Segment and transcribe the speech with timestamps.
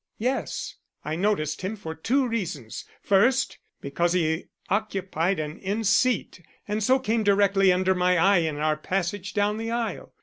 [0.17, 0.77] "Yes.
[1.05, 2.85] I noticed him for two reasons.
[3.03, 8.57] First, because he occupied an end seat and so came directly under my eye in
[8.57, 10.15] our passage down the aisle.